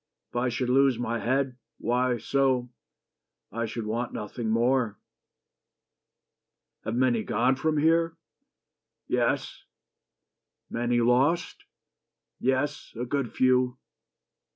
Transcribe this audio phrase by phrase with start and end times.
[0.31, 2.71] If I should lose my head, why, so,
[3.51, 4.97] I should want nothing more....
[6.83, 8.17] Have many gone From here?"
[9.07, 9.63] "Yes."
[10.71, 11.65] "Many lost?"
[12.39, 13.77] "Yes: good few.